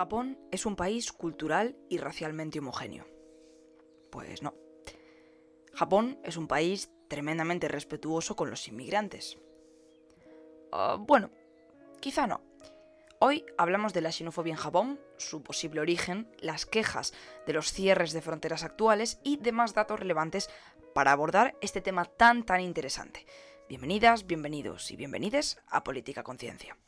[0.00, 3.06] Japón es un país cultural y racialmente homogéneo.
[4.10, 4.54] Pues no.
[5.74, 9.36] Japón es un país tremendamente respetuoso con los inmigrantes.
[10.72, 11.30] Ah, bueno,
[12.00, 12.40] quizá no.
[13.18, 17.12] Hoy hablamos de la xenofobia en Japón, su posible origen, las quejas
[17.46, 20.48] de los cierres de fronteras actuales y demás datos relevantes
[20.94, 23.26] para abordar este tema tan tan interesante.
[23.68, 26.78] Bienvenidas, bienvenidos y bienvenides a Política Conciencia.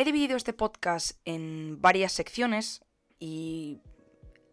[0.00, 2.84] He dividido este podcast en varias secciones
[3.18, 3.80] y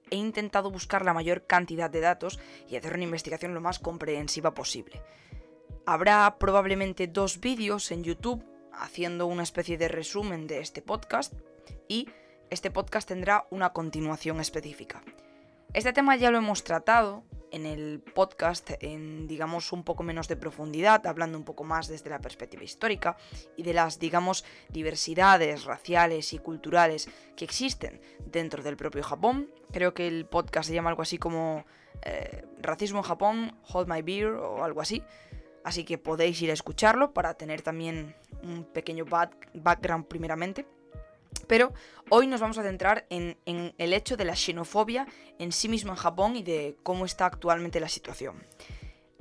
[0.09, 4.55] he intentado buscar la mayor cantidad de datos y hacer una investigación lo más comprensiva
[4.55, 5.03] posible.
[5.85, 11.31] Habrá probablemente dos vídeos en YouTube haciendo una especie de resumen de este podcast
[11.87, 12.09] y
[12.49, 15.03] este podcast tendrá una continuación específica.
[15.75, 17.23] Este tema ya lo hemos tratado
[17.55, 22.09] en el podcast en, digamos, un poco menos de profundidad, hablando un poco más desde
[22.09, 23.15] la perspectiva histórica
[23.55, 27.07] y de las, digamos, diversidades raciales y culturales
[27.37, 29.49] que existen dentro del propio Japón.
[29.71, 31.65] Creo que el podcast se llama algo así como
[32.01, 35.01] eh, Racismo en Japón, Hold My Beer o algo así.
[35.63, 40.67] Así que podéis ir a escucharlo para tener también un pequeño background primeramente.
[41.47, 41.73] Pero
[42.09, 45.07] hoy nos vamos a centrar en, el hecho de la xenofobia
[45.39, 48.43] en sí mismo en Japón y de cómo está actualmente la situación.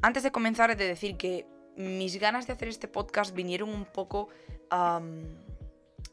[0.03, 3.85] Antes de comenzar he de decir que mis ganas de hacer este podcast vinieron un
[3.85, 4.29] poco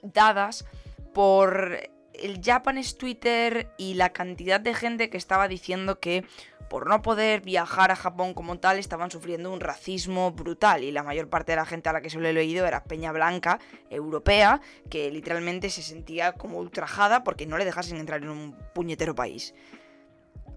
[0.03, 0.66] dadas
[1.14, 1.80] por
[2.14, 6.25] el Japanese Twitter y la cantidad de gente que estaba diciendo que
[6.72, 11.04] por no poder viajar a Japón como tal estaban sufriendo un racismo brutal y la
[11.04, 13.60] mayor parte de la gente a la que se lo he leído era peña blanca
[13.90, 19.14] europea que literalmente se sentía como ultrajada porque no le dejasen entrar en un puñetero
[19.14, 19.54] país.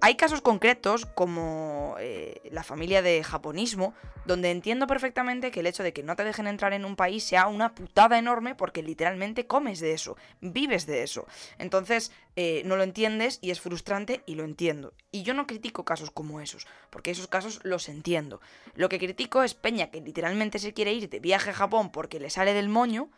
[0.04, 3.94] Hay casos concretos, como eh, la familia de japonismo,
[4.26, 7.24] donde entiendo perfectamente que el hecho de que no te dejen entrar en un país
[7.24, 11.26] sea una putada enorme porque literalmente comes de eso, vives de eso.
[11.56, 14.92] Entonces, eh, no lo entiendes y es frustrante y lo entiendo.
[15.10, 18.42] Y yo no critico casos como esos, porque esos casos los entiendo.
[18.74, 22.20] Lo que critico es Peña que literalmente se quiere ir de viaje a Japón porque
[22.20, 23.08] le sale del moño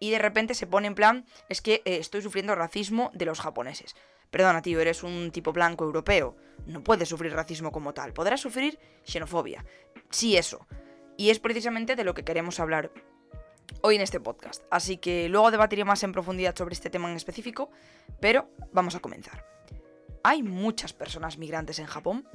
[0.00, 3.38] y de repente se pone en plan, es que eh, estoy sufriendo racismo de los
[3.38, 3.94] japoneses.
[4.34, 6.34] Perdona, tío, eres un tipo blanco europeo.
[6.66, 8.12] No puedes sufrir racismo como tal.
[8.12, 9.64] Podrás sufrir xenofobia.
[10.10, 10.66] Sí, eso.
[11.16, 12.90] Y es precisamente de lo que queremos hablar
[13.82, 14.64] hoy en este podcast.
[14.72, 17.70] Así que luego debatiré más en profundidad sobre este tema en específico,
[18.18, 19.46] pero vamos a comenzar.
[20.24, 22.26] ¿Hay muchas personas migrantes en Japón?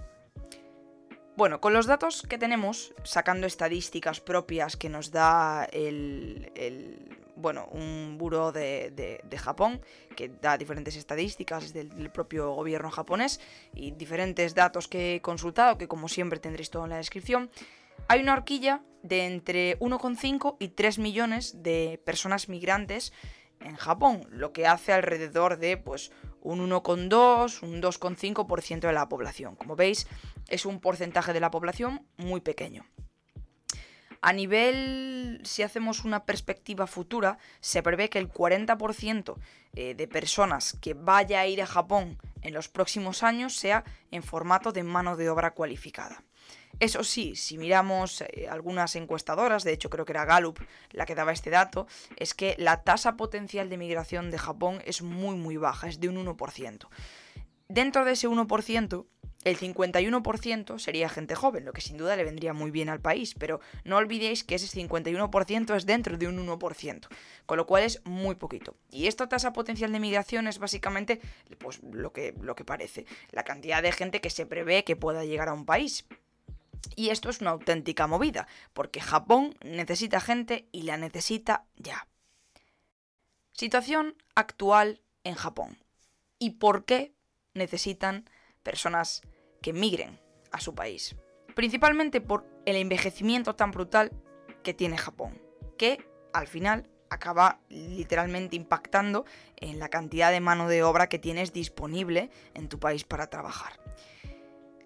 [1.35, 6.49] Bueno, con los datos que tenemos, sacando estadísticas propias que nos da el,
[7.39, 9.81] bueno, un buro de, Japón
[10.15, 13.39] que da diferentes estadísticas del, propio gobierno japonés
[13.73, 17.49] y diferentes datos que he consultado, que como siempre tendréis todo en la descripción,
[18.07, 23.13] hay una horquilla de entre 1,5 y 3 millones de personas migrantes
[23.59, 26.11] en Japón, lo que hace alrededor de pues
[26.41, 29.55] un 1,2, un 2,5% de la población.
[29.55, 30.07] Como veis,
[30.47, 32.85] es un porcentaje de la población muy pequeño.
[34.21, 39.35] A nivel, si hacemos una perspectiva futura, se prevé que el 40%
[39.73, 44.23] eh, de personas que vaya a ir a Japón en los próximos años sea en
[44.23, 46.23] formato de mano de obra cualificada.
[46.79, 50.59] Eso sí, si miramos eh, algunas encuestadoras, de hecho creo que era Gallup
[50.91, 55.01] la que daba este dato, es que la tasa potencial de migración de Japón es
[55.01, 56.87] muy muy baja, es de un 1%.
[57.67, 59.05] Dentro de ese 1%,
[59.45, 63.35] el 51% sería gente joven, lo que sin duda le vendría muy bien al país,
[63.35, 67.07] pero no olvidéis que ese 51% es dentro de un 1%,
[67.45, 68.75] con lo cual es muy poquito.
[68.91, 71.21] Y esta tasa potencial de migración es básicamente
[71.57, 75.23] pues, lo, que, lo que parece, la cantidad de gente que se prevé que pueda
[75.23, 76.05] llegar a un país.
[76.95, 82.07] Y esto es una auténtica movida, porque Japón necesita gente y la necesita ya.
[83.53, 85.77] Situación actual en Japón.
[86.39, 87.13] ¿Y por qué
[87.53, 88.29] necesitan
[88.63, 89.21] personas
[89.61, 90.19] que migren
[90.51, 91.15] a su país.
[91.55, 94.11] Principalmente por el envejecimiento tan brutal
[94.63, 95.41] que tiene Japón,
[95.77, 99.25] que al final acaba literalmente impactando
[99.57, 103.79] en la cantidad de mano de obra que tienes disponible en tu país para trabajar.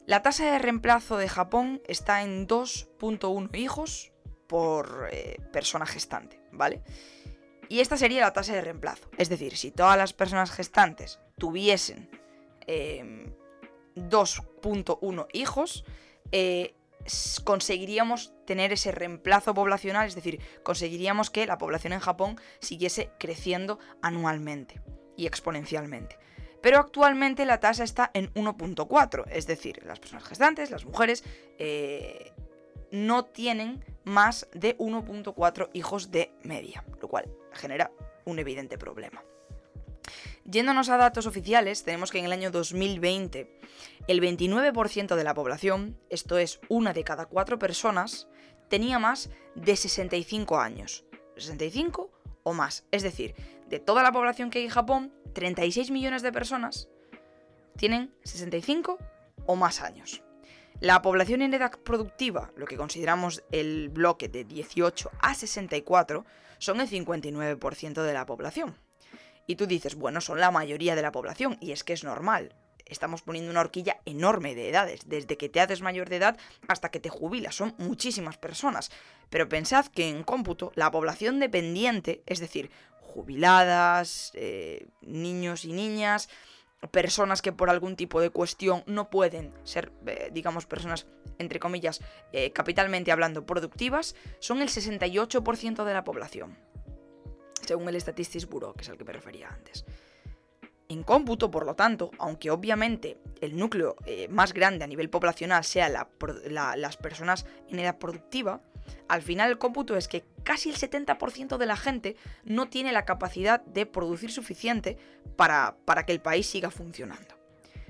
[0.05, 4.11] La tasa de reemplazo de Japón está en 2.1 hijos
[4.47, 6.83] por eh, persona gestante, ¿vale?
[7.69, 9.09] Y esta sería la tasa de reemplazo.
[9.17, 12.09] Es decir, si todas las personas gestantes tuviesen
[12.67, 13.33] em,
[13.95, 15.85] 2.1 hijos,
[16.31, 16.75] eh,
[17.43, 23.79] conseguiríamos tener ese reemplazo poblacional, es decir, conseguiríamos que la población en Japón siguiese creciendo
[24.01, 24.81] anualmente
[25.17, 26.17] y exponencialmente.
[26.61, 31.25] pero actualmente la tasa está en 1.4, es decir, las personas gestantes, las mujeres,
[31.59, 32.31] eh,
[32.89, 37.91] no tienen más de 1.4 hijos de media, lo cual genera
[38.23, 39.25] un evidente problema.
[40.45, 43.59] Yéndonos a datos oficiales, tenemos que en el año 2020
[44.07, 48.27] el 29% de la población, esto es una de cada cuatro personas,
[48.69, 51.05] tenía más de 65 años.
[51.37, 52.11] 65
[52.43, 52.85] o más.
[52.91, 53.35] Es decir,
[53.69, 56.89] de toda la población que hay en Japón, 36 millones de personas
[57.77, 58.97] tienen 65
[59.45, 60.21] o más años.
[60.79, 66.25] La población en edad productiva, lo que consideramos el bloque de 18 a 64,
[66.57, 68.75] son el 59% de la población.
[69.47, 72.55] Y tú dices, bueno, son la mayoría de la población, y es que es normal.
[72.85, 76.37] Estamos poniendo una horquilla enorme de edades, desde que te haces mayor de edad
[76.67, 78.91] hasta que te jubilas, son muchísimas personas.
[79.29, 86.29] Pero pensad que en cómputo la población dependiente, es decir, jubiladas, eh, niños y niñas,
[86.91, 91.07] personas que por algún tipo de cuestión no pueden ser, eh, digamos, personas,
[91.37, 92.01] entre comillas,
[92.33, 96.57] eh, capitalmente hablando, productivas, son el 68% de la población
[97.65, 99.85] según el Statistics Bureau, que es al que me refería antes.
[100.89, 105.63] En cómputo, por lo tanto, aunque obviamente el núcleo eh, más grande a nivel poblacional
[105.63, 108.61] sea las personas en edad productiva,
[109.07, 113.05] al final el cómputo es que casi el 70% de la gente no tiene la
[113.05, 114.97] capacidad de producir suficiente
[115.35, 117.35] para, para que el país siga funcionando.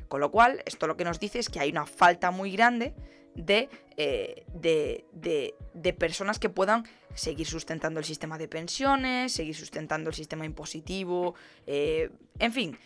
[0.08, 2.94] Con lo cual, esto lo que nos dice es que hay una falta muy grande
[3.35, 6.85] eh, de, de, de, personas que puedan
[7.15, 11.33] seguir sustentando el sistema de pensiones, seguir sustentando el sistema impositivo,
[11.65, 12.77] eh, en fin,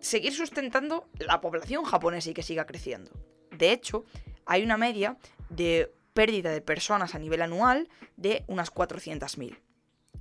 [0.00, 3.12] seguir sustentando la población japonesa y que siga creciendo.
[3.56, 4.04] De hecho,
[4.46, 5.16] hay una media
[5.48, 9.58] de pérdida de personas a nivel anual de unas 400.000.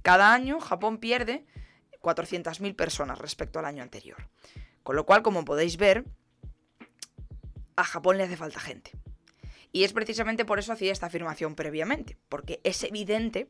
[0.01, 1.45] Cada año Japón pierde
[2.01, 4.29] 400.000 personas respecto al año anterior.
[4.83, 6.05] Con lo cual, como podéis ver,
[7.75, 8.91] a Japón le hace falta gente.
[9.71, 13.49] Y es precisamente por eso hacía esta afirmación previamente, porque es evidente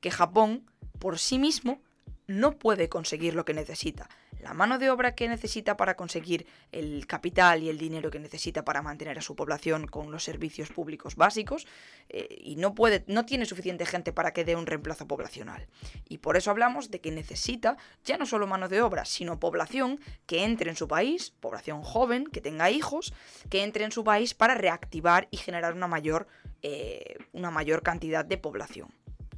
[0.00, 1.82] que Japón por sí mismo
[2.30, 4.08] no puede conseguir lo que necesita.
[4.40, 8.64] La mano de obra que necesita para conseguir el capital y el dinero que necesita
[8.64, 11.66] para mantener a su población con los servicios públicos básicos
[12.08, 15.66] eh, y no puede, no tiene suficiente gente para que dé un reemplazo poblacional.
[16.08, 20.00] Y por eso hablamos de que necesita ya no solo mano de obra, sino población
[20.26, 23.12] que entre en su país, población joven, que tenga hijos,
[23.50, 26.28] que entre en su país para reactivar y generar una mayor,
[26.62, 28.88] eh, una mayor cantidad de población.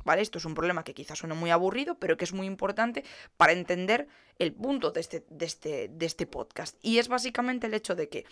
[0.05, 0.23] ¿Vale?
[0.23, 3.05] Esto es un problema que quizás suene muy aburrido, pero que es muy importante
[3.37, 4.09] para entender
[4.39, 6.77] el punto de este, de este, de este podcast.
[6.83, 8.25] Y es básicamente el hecho de que,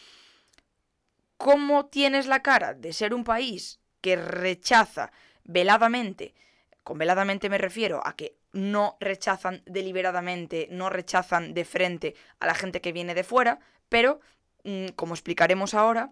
[1.37, 5.13] ¿cómo tienes la cara de ser un país que rechaza
[5.45, 6.35] veladamente,
[6.83, 12.55] con veladamente me refiero a que no rechazan deliberadamente, no rechazan de frente a la
[12.55, 14.21] gente que viene de fuera, pero,
[14.65, 16.11] mm, como explicaremos ahora,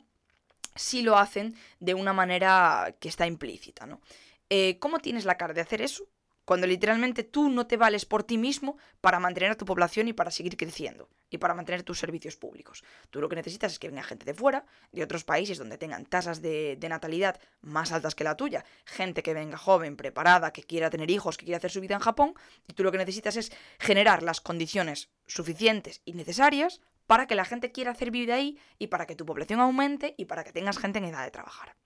[0.75, 4.01] sí lo hacen de una manera que está implícita, ¿no?
[4.51, 6.09] Eh, ¿cómo tienes la cara de hacer eso?
[6.45, 10.15] Cuando literalmente tú no te vales por ti mismo para mantener a tu población y
[10.15, 12.83] para seguir creciendo y para mantener tus servicios públicos.
[13.11, 16.07] Tú lo que necesitas es que venga gente de fuera, de otros países donde tengan
[16.07, 20.89] tasas de, natalidad más altas que la tuya, gente que venga joven, preparada, que quiera
[20.89, 22.33] tener hijos, que quiera hacer su vida en Japón,
[22.67, 27.45] y tú lo que necesitas es generar las condiciones suficientes y necesarias para que la
[27.45, 30.79] gente quiera hacer vida ahí y para que tu población aumente y para que tengas
[30.79, 31.77] gente en edad de trabajar.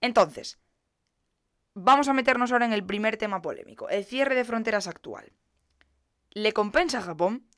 [0.00, 0.58] Entonces,
[1.74, 5.32] Vamos a meternos ahora en el primer tema polémico, el cierre de fronteras actual.
[6.30, 7.48] ¿Le compensa a Japón?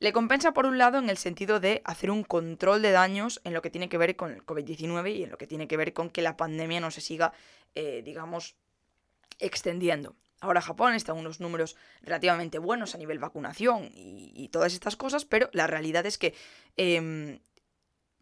[0.00, 3.54] Le compensa por un lado en el sentido de hacer un control de daños en
[3.54, 5.94] lo que tiene que ver con el COVID-19 y en lo que tiene que ver
[5.94, 7.32] con que la pandemia no se siga,
[7.74, 8.54] eh, digamos,
[9.38, 10.14] extendiendo.
[10.40, 15.24] Ahora Japón está en unos números relativamente buenos a nivel vacunación y, todas estas cosas,
[15.24, 16.34] pero la realidad es que
[16.76, 17.38] em,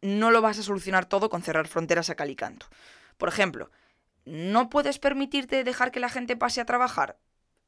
[0.03, 2.67] no lo vas a solucionar todo con cerrar fronteras a calicanto.
[3.17, 3.71] Por ejemplo,
[4.25, 7.19] ¿No puedes permitirte dejar que la gente pase a trabajar?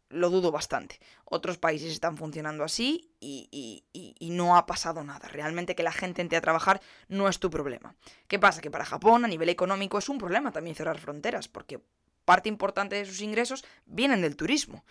[0.08, 1.00] Lo dudo bastante.
[1.24, 3.82] Otros países están funcionando así y,
[4.30, 5.28] no ha pasado nada.
[5.28, 7.96] Realmente que la gente entre a trabajar no es tu problema.
[8.28, 8.60] ¿Qué pasa?
[8.60, 11.80] Que para Japón a nivel económico es un problema también cerrar fronteras, porque
[12.24, 14.84] parte importante de sus ingresos vienen del turismo.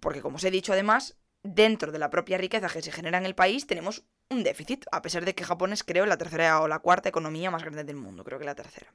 [0.00, 3.26] Porque como os he dicho además, dentro de la propia riqueza que se genera en
[3.26, 6.68] el país tenemos un déficit, a pesar de que Japón es creo la tercera o
[6.68, 8.92] la cuarta economía más grande del mundo, creo que la tercera.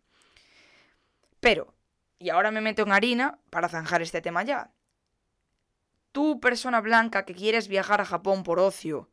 [1.45, 1.75] Pero,
[2.17, 4.71] y ahora me meto en harina para zanjar este tema ya.
[6.11, 9.11] Tú, persona blanca que quieres viajar a Japón por ocio,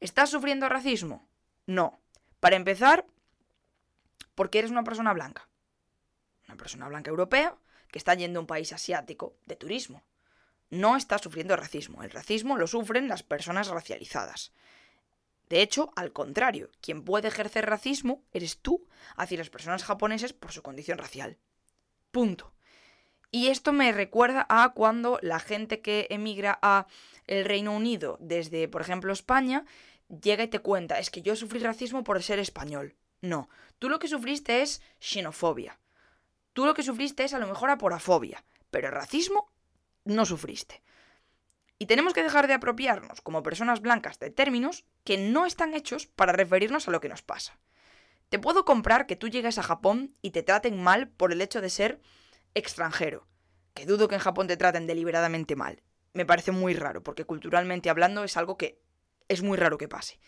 [0.00, 1.28] ¿estás sufriendo racismo?
[1.66, 2.00] No.
[2.40, 3.04] Para empezar,
[4.34, 5.46] porque eres una persona blanca.
[6.48, 7.54] Una persona blanca europea
[7.88, 10.06] que está yendo a un país asiático de turismo.
[10.70, 12.02] No está sufriendo racismo.
[12.02, 14.54] El racismo lo sufren las personas racializadas.
[15.52, 20.50] De hecho, al contrario, quien puede ejercer racismo eres tú hacia las personas japonesas por
[20.50, 21.36] su condición racial.
[22.10, 22.54] Punto.
[23.30, 26.86] Y esto me recuerda a cuando la gente que emigra a
[27.26, 29.66] el Reino Unido desde, por ejemplo, España,
[30.08, 32.96] llega y te cuenta, es que yo sufrí racismo por ser español.
[33.20, 35.78] No, tú lo que sufriste es xenofobia.
[36.54, 39.52] Tú lo que sufriste es a lo mejor aporafobia, pero racismo
[40.06, 40.82] no sufriste.
[41.82, 46.06] Y tenemos que dejar de apropiarnos como personas blancas de términos que no están hechos
[46.06, 47.58] para referirnos a lo que nos pasa.
[48.28, 51.60] Te puedo comprar que tú llegues a Japón y te traten mal por el hecho
[51.60, 52.00] de ser
[52.54, 53.26] extranjero.
[53.74, 55.82] Que dudo que en Japón te traten deliberadamente mal.
[56.12, 58.78] Me parece muy raro, porque culturalmente hablando es algo que
[59.26, 60.20] es muy raro que pase.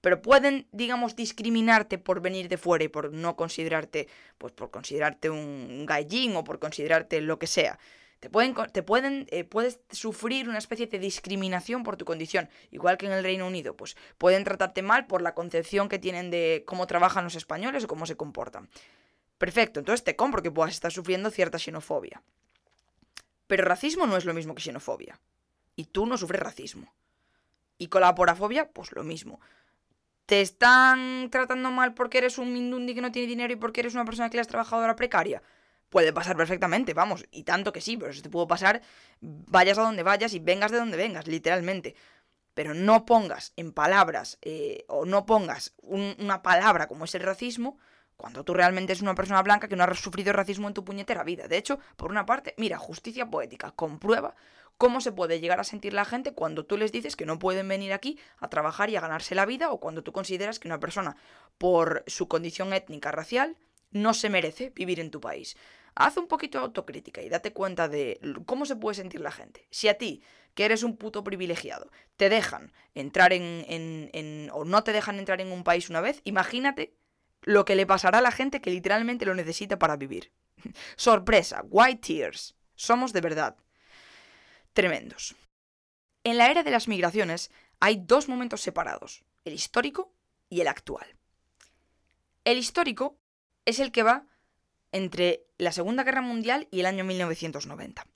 [0.00, 5.28] Pero pueden, digamos, discriminarte por venir de fuera y por no considerarte, pues por considerarte
[5.28, 7.78] un gallín o por considerarte lo que sea.
[8.20, 12.98] Te pueden, te pueden, eh, puedes sufrir una especie de discriminación por tu condición, igual
[12.98, 16.64] que en el Reino Unido, pues pueden tratarte mal por la concepción que tienen de
[16.66, 18.68] cómo trabajan los españoles o cómo se comportan.
[19.38, 22.22] Perfecto, entonces te compro que puedas estar sufriendo cierta xenofobia.
[23.46, 25.20] Pero racismo no es lo mismo que xenofobia.
[25.76, 26.92] Y tú no sufres racismo.
[27.78, 29.40] Y con la porafobia, pues lo mismo.
[30.26, 33.94] ¿Te están tratando mal porque eres un mindundi que no tiene dinero y porque eres
[33.94, 35.40] una persona que es trabajadora precaria?
[35.90, 38.82] Puede pasar perfectamente, vamos, y tanto que sí, pero eso te puede pasar
[39.20, 41.94] vayas a donde vayas y vengas de donde vengas, literalmente.
[42.54, 47.78] Pero no pongas en palabras eh, o no pongas una palabra como es el racismo
[48.16, 51.22] cuando tú realmente eres una persona blanca que no has sufrido racismo en tu puñetera
[51.22, 51.46] vida.
[51.46, 54.34] De hecho, por una parte, mira, justicia poética, comprueba
[54.76, 57.68] cómo se puede llegar a sentir la gente cuando tú les dices que no pueden
[57.68, 60.80] venir aquí a trabajar y a ganarse la vida o cuando tú consideras que una
[60.80, 61.16] persona,
[61.58, 63.56] por su condición étnica racial,
[63.90, 65.56] no se merece vivir en tu país.
[65.94, 69.66] Haz un poquito de autocrítica y date cuenta de cómo se puede sentir la gente.
[69.70, 70.22] Si a ti,
[70.54, 75.50] que eres un puto privilegiado, te dejan entrar en, o no te dejan entrar en
[75.50, 76.94] un país una vez, imagínate
[77.42, 80.32] lo que le pasará a la gente que literalmente lo necesita para vivir.
[80.96, 82.56] Sorpresa, white tears.
[82.74, 83.56] Somos de verdad.
[84.72, 85.34] Tremendos.
[86.22, 90.12] En la era de las migraciones hay dos momentos separados, el histórico
[90.48, 91.16] y el actual.
[92.44, 93.17] El histórico
[93.68, 94.24] es el que va
[94.92, 98.06] entre la Segunda Guerra Mundial y el año 1990.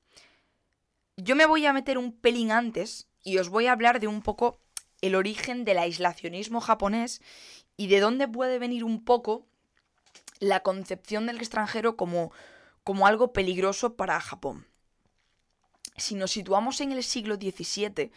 [1.19, 4.23] Yo me voy a meter un pelín antes y os voy a hablar de un
[4.23, 4.59] poco
[5.03, 7.21] el origen del aislacionismo japonés
[7.77, 9.47] y de dónde puede venir un poco
[10.39, 12.33] la concepción del extranjero como,
[12.83, 14.67] como algo peligroso para Japón.
[15.99, 18.11] Si nos situamos en el siglo XVII,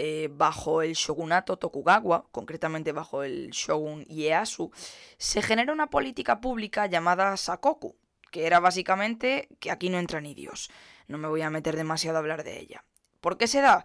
[0.00, 4.70] eh, bajo el shogunato Tokugawa, concretamente bajo el shogun Ieyasu,
[5.16, 7.96] se genera una política pública llamada Sakoku,
[8.30, 10.70] que era básicamente que aquí no entra ni Dios.
[11.08, 12.84] No me voy a meter demasiado a hablar de ella.
[13.20, 13.84] ¿Por qué se da?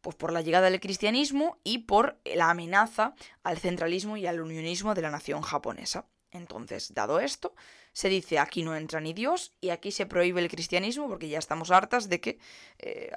[0.00, 3.14] Pues por la llegada del cristianismo y por la amenaza
[3.44, 6.06] al centralismo y al unionismo de la nación japonesa.
[6.32, 7.54] Entonces, dado esto,
[7.92, 11.38] se dice aquí no entra ni Dios y aquí se prohíbe el cristianismo porque ya
[11.38, 12.40] estamos hartas de que
[12.78, 13.12] eh,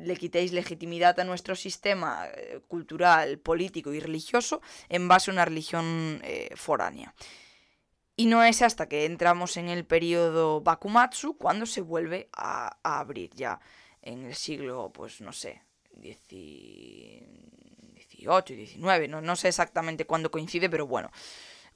[0.00, 5.44] le quitéis legitimidad a nuestro sistema eh, cultural, político y religioso en base a una
[5.44, 7.14] religión eh, foránea.
[8.16, 13.00] Y no es hasta que entramos en el periodo Bakumatsu cuando se vuelve a, a
[13.00, 13.60] abrir ya
[14.02, 15.62] en el siglo, pues no sé,
[15.96, 21.10] 18 y 19, no, no sé exactamente cuándo coincide, pero bueno,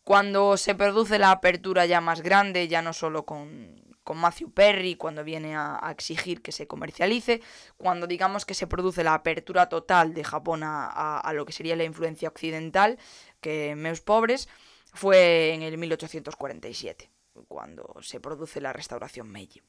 [0.04, 4.94] cuando se produce la apertura ya más grande, ya no solo con, con Matthew Perry,
[4.94, 7.42] cuando viene a, exigir que se comercialice,
[7.76, 11.74] cuando digamos que se produce la apertura total de Japón a, a, lo que sería
[11.74, 12.98] la influencia occidental,
[13.40, 14.48] que meus pobres,
[14.94, 17.10] fue en el 1847,
[17.48, 19.60] cuando se produce la restauración Meiji.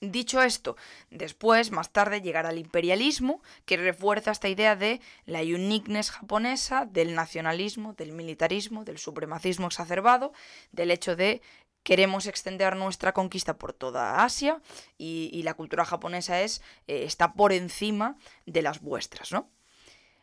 [0.00, 0.76] Dicho esto,
[1.10, 7.14] después, más tarde, llegará el imperialismo, que refuerza esta idea de la uniqueness japonesa, del
[7.14, 10.32] nacionalismo, del militarismo, del supremacismo exacerbado,
[10.72, 11.42] del hecho de
[11.82, 14.60] queremos extender nuestra conquista por toda Asia
[14.98, 19.50] y, la cultura japonesa es, eh, está por encima de las vuestras, ¿no?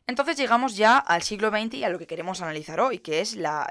[0.09, 3.35] Entonces llegamos ya al siglo XX y a lo que queremos analizar hoy, que es
[3.35, 3.67] la,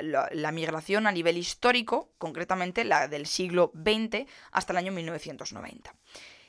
[0.53, 5.93] migración a nivel histórico, concretamente la del siglo XX hasta el año 1990.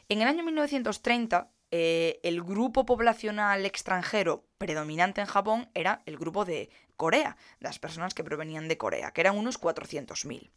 [0.10, 6.46] En el año 1930, eh, el grupo poblacional extranjero predominante en Japón era el grupo
[6.46, 10.49] de Corea, las personas que provenían de Corea, que eran unos 400.000.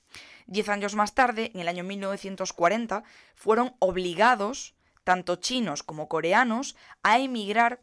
[0.46, 3.04] Diez años más tarde, en el año 1940,
[3.37, 7.80] fueron obligados, tanto chinos como coreanos, a emigrar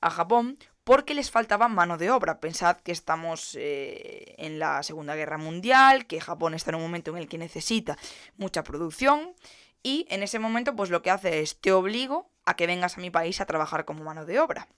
[0.00, 2.40] a Japón porque les faltaba mano de obra.
[2.40, 7.10] Pensad que estamos eh, en la Segunda Guerra Mundial, que Japón está en un momento
[7.10, 7.98] en el que necesita
[8.38, 9.34] mucha producción
[9.82, 13.02] y en ese momento pues lo que hace es te obligo a que vengas a
[13.02, 14.68] mi país a trabajar como mano de obra.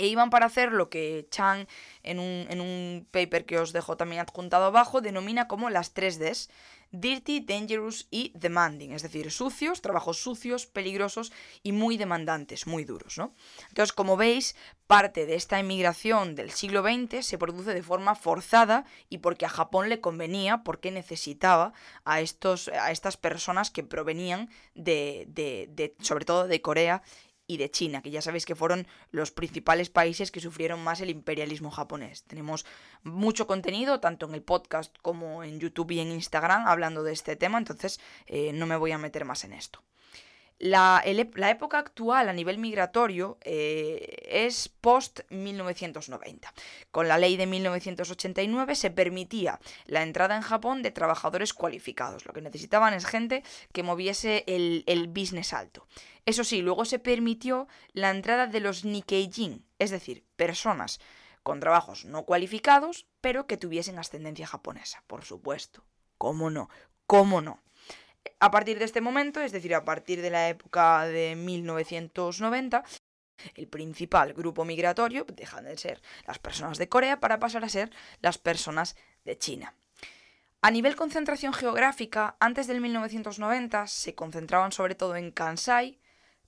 [0.00, 1.66] E iban para hacer lo que Chang,
[2.02, 6.48] en un, en un paper que os dejo también adjuntado abajo, denomina como las 3Ds.
[6.92, 13.16] Dirty, Dangerous y Demanding, es decir, sucios, trabajos sucios, peligrosos y muy demandantes, muy duros,
[13.16, 13.32] ¿no?
[13.68, 14.56] Entonces, como veis,
[14.88, 19.50] parte de esta inmigración del siglo XX se produce de forma forzada y porque a
[19.50, 26.24] Japón le convenía, porque necesitaba a, estos, a estas personas que provenían de, de sobre
[26.24, 27.02] todo de Corea
[27.50, 31.10] y de China, que ya sabéis que fueron los principales países que sufrieron más el
[31.10, 32.22] imperialismo japonés.
[32.22, 32.64] Tenemos
[33.02, 37.34] mucho contenido, tanto en el podcast como en YouTube y en Instagram, hablando de este
[37.34, 39.82] tema, entonces eh, no me voy a meter más en esto.
[40.60, 46.52] La, época actual a nivel migratorio eh, es post-1990.
[46.90, 52.26] Con la ley de 1989 se permitía la entrada en Japón de trabajadores cualificados.
[52.26, 55.86] Lo que necesitaban es gente que moviese el, el business alto.
[56.26, 61.00] Eso sí, luego se permitió la entrada de los Nikkeijin, es decir, personas
[61.42, 65.84] con trabajos no cualificados, pero que tuviesen ascendencia japonesa, por supuesto.
[66.18, 66.68] ¿Cómo no?
[67.06, 67.62] ¿Cómo no?
[68.38, 72.82] A partir de este momento, es decir, a partir de la época de 1990,
[73.54, 77.90] el principal grupo migratorio dejan de ser las personas de Corea para pasar a ser
[78.20, 79.74] las personas de China.
[80.62, 85.98] A nivel concentración geográfica, antes del 1990 se concentraban sobre todo en Kansai,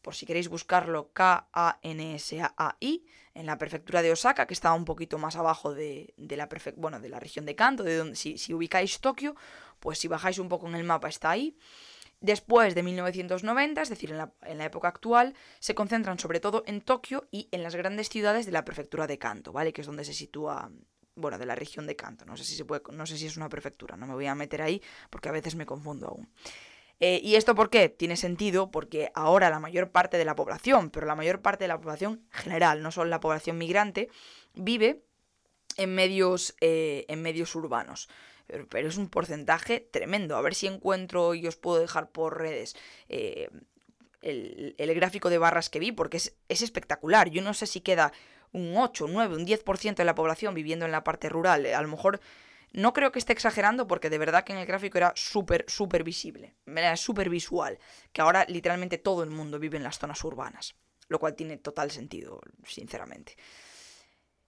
[0.03, 5.37] por si queréis buscarlo, K-A-N-S-A-I, en la prefectura de Osaka, que estaba un poquito más
[5.37, 9.35] abajo de, la, bueno, de la región de Kanto, de donde si ubicáis Tokio,
[9.83, 11.59] pues si bajáis un poco en el mapa está ahí.
[12.21, 14.19] Después de 1990, es decir, en
[14.59, 18.53] la, época actual, se concentran sobre todo en Tokio y en las grandes ciudades de
[18.53, 19.73] la prefectura de Kanto, ¿vale?
[19.73, 20.71] Que es donde se sitúa,
[21.17, 22.25] bueno, de la región de Kanto.
[22.25, 24.37] No sé si se puede, no sé si es una prefectura, no me voy a
[24.37, 26.29] meter ahí porque a veces me confundo aún.
[27.01, 27.89] Eh, ¿Y esto por qué?
[27.89, 31.69] Tiene sentido porque ahora la mayor parte de la población, pero la mayor parte de
[31.69, 34.09] la población general, no solo la población migrante,
[34.55, 35.03] vive
[35.77, 38.09] en medios, eh, en medios urbanos.
[38.47, 40.37] Pero, es un porcentaje tremendo.
[40.37, 42.77] A ver si encuentro y os puedo dejar por redes
[43.09, 43.49] eh,
[44.21, 47.31] el, gráfico de barras que vi, porque es, es espectacular.
[47.31, 48.13] Yo no sé si queda
[48.53, 51.67] un 8, un 9, un 10% de la población viviendo en la parte rural.
[51.67, 52.21] A lo mejor
[52.73, 56.05] no creo que esté exagerando porque de verdad que en el gráfico era súper, súper
[56.05, 56.55] visible.
[56.67, 57.79] Era súper visual.
[58.13, 60.75] Que ahora literalmente todo el mundo vive en las zonas urbanas.
[61.09, 63.37] Lo cual tiene total sentido, sinceramente.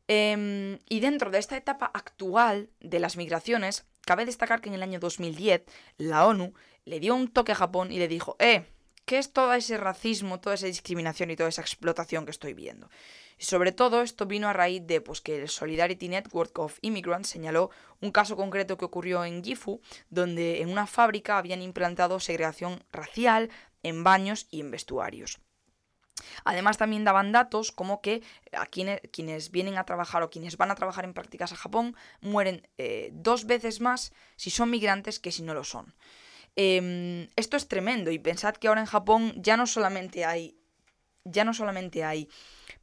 [0.06, 4.82] Em, y dentro de esta etapa actual de las migraciones, cabe destacar que en el
[4.82, 5.64] año 2010
[5.96, 6.52] la ONU
[6.84, 8.66] le dio un toque a Japón y le dijo, eh,
[9.06, 12.90] ¿qué es todo ese racismo, toda esa discriminación y toda esa explotación que estoy viendo?
[13.38, 17.30] Y sobre todo esto vino a raíz de pues, que el Solidarity Network of Immigrants
[17.30, 22.84] señaló un caso concreto que ocurrió en Gifu, donde en una fábrica habían implantado segregación
[22.92, 23.50] racial
[23.82, 25.40] en baños y en vestuarios.
[26.44, 30.74] Además también daban datos como que a quienes, vienen a trabajar o quienes van a
[30.74, 35.42] trabajar en prácticas a Japón mueren eh, dos veces más si son migrantes que si
[35.42, 35.94] no lo son.
[36.56, 40.56] Em, esto es tremendo y pensad que ahora en Japón ya no solamente hay
[41.24, 42.28] ya no solamente hay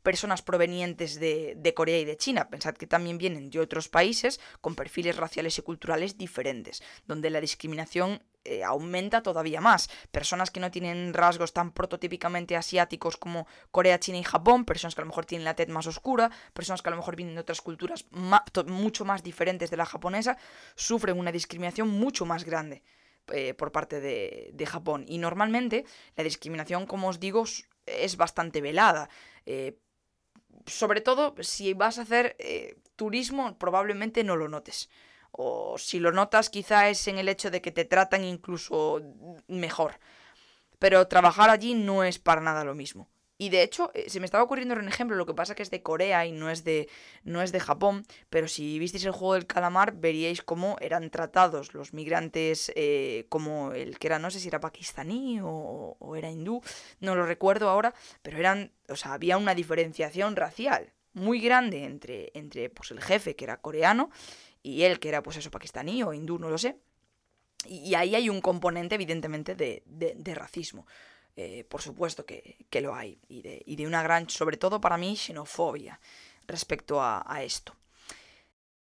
[0.02, 4.76] personas provenientes de, Corea y de China, pensad que también vienen de otros países con
[4.76, 9.90] perfiles raciales y culturales diferentes, donde la discriminación eh, aumenta todavía más.
[10.12, 15.02] Personas que no tienen rasgos tan prototípicamente asiáticos como Corea, China y Japón, personas que
[15.02, 17.42] a lo mejor tienen la tez más oscura, personas que a lo mejor vienen de
[17.42, 20.38] otras culturas mucho más diferentes de la japonesa,
[20.76, 22.84] sufren una discriminación mucho más grande.
[23.32, 25.06] Eh, por parte de, Japón.
[25.08, 25.86] Y normalmente
[26.18, 27.46] la discriminación, como os digo,
[27.86, 29.10] es bastante velada.
[29.46, 29.78] Eh,
[30.66, 32.36] sobre todo si vas a hacer
[32.96, 34.90] turismo, probablemente no lo notes.
[35.32, 39.02] O si lo notas, quizá es en el hecho de que te tratan incluso
[39.48, 40.00] mejor.
[40.80, 43.08] Pero trabajar allí no es para nada lo mismo.
[43.42, 45.72] Y de hecho, eh, se me estaba ocurriendo un ejemplo, lo que pasa que es
[45.72, 46.88] de Corea y no es de,
[47.24, 51.74] no es de Japón, pero si visteis el juego del calamar, veríais cómo eran tratados
[51.74, 56.30] los migrantes eh, como el que era, no sé si era pakistaní o, o, era
[56.30, 56.62] hindú,
[57.00, 62.32] no lo recuerdo ahora, pero eran, o sea, había una diferenciación racial muy grande entre,
[62.36, 64.12] entre pues, el jefe, que era coreano,
[64.64, 66.78] y él, que era, pues eso, pakistaní o hindú, no lo sé.
[67.66, 70.86] Y, ahí hay un componente, evidentemente, de, de, de racismo.
[71.38, 73.42] Eh, por supuesto que, lo hay, y
[73.76, 76.00] de, una gran, sobre todo para mí, xenofobia
[76.46, 77.76] respecto a, esto.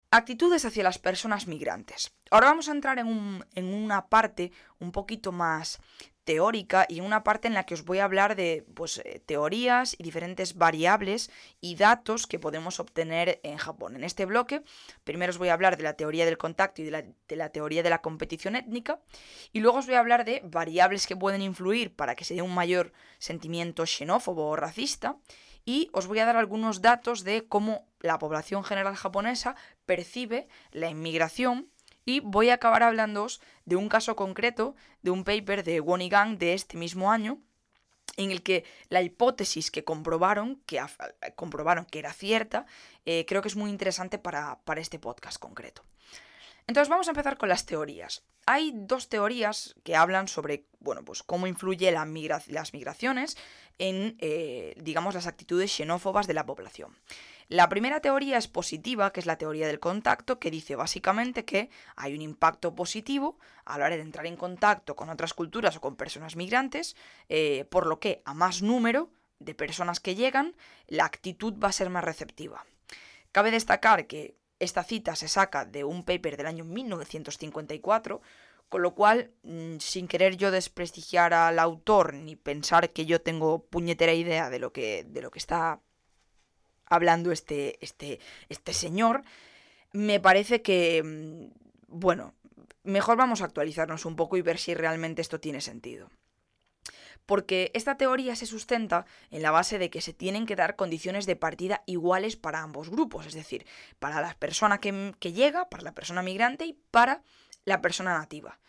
[0.09, 2.11] Actitudes hacia las personas migrantes.
[2.31, 5.79] Ahora vamos a entrar en, una parte un poquito más
[6.23, 9.95] teórica y una parte en la que os voy a hablar de pues, eh, teorías
[9.97, 13.95] y diferentes variables y datos que podemos obtener en Japón.
[13.95, 14.63] En este bloque,
[15.03, 17.49] primero os voy a hablar de la teoría del contacto y de la, de la
[17.49, 18.99] teoría de la competición étnica,
[19.51, 22.41] y luego os voy a hablar de variables que pueden influir para que se dé
[22.41, 25.17] un mayor sentimiento xenófobo o racista,
[25.65, 29.55] y os voy a dar algunos datos de cómo la población general japonesa
[29.85, 31.69] percibe la inmigración
[32.11, 36.53] y voy a acabar hablándoos de un caso concreto, de un paper de Wonigan de
[36.53, 37.39] este mismo año,
[38.17, 40.81] en el que la hipótesis que comprobaron, que,
[41.35, 42.65] comprobaron que era cierta,
[43.05, 45.83] eh, creo que es muy interesante para, para este podcast concreto.
[46.67, 48.23] Entonces vamos a empezar con las teorías.
[48.45, 53.37] Hay dos teorías que hablan sobre, bueno, pues cómo influye la las migraciones
[53.77, 56.95] en, eh, digamos, las actitudes xenófobas de la población.
[57.51, 61.69] La primera teoría es positiva, que es la teoría del contacto, que dice básicamente que
[61.97, 65.81] hay un impacto positivo a la hora de entrar en contacto con otras culturas o
[65.81, 66.95] con personas migrantes,
[67.27, 70.55] eh, por lo que a más número de personas que llegan,
[70.87, 72.65] la actitud va a ser más receptiva.
[73.33, 78.21] Cabe destacar que esta cita se saca de un paper del año 1954,
[78.69, 83.65] con lo cual, mm, sin querer yo desprestigiar al autor ni pensar que yo tengo
[83.65, 85.81] puñetera idea de lo que, de lo que está
[86.85, 88.19] hablando este, este,
[88.49, 89.23] este señor,
[89.93, 91.47] me parece que, mm,
[91.87, 92.35] bueno,
[92.83, 96.09] mejor vamos a actualizarnos un poco y ver si realmente esto tiene sentido.
[97.25, 101.25] Porque esta teoría se sustenta en la base de que se tienen que dar condiciones
[101.25, 103.65] de partida iguales para ambos grupos, es decir,
[103.99, 107.23] para la persona que, que llega, para la persona migrante y para
[107.65, 108.59] la persona nativa.